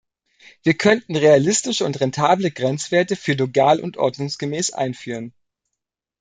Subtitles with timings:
[0.63, 5.31] Wir könnten realistische und rentable Grenzwerte für "legal und ordnungsgemäß" einführen.